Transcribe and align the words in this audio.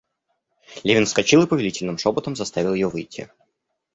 Левин 0.83 1.05
вскочил 1.05 1.43
и 1.43 1.45
повелительным 1.47 1.99
шопотом 1.99 2.35
заставил 2.35 2.73
ее 2.73 2.87
выйти. 2.89 3.29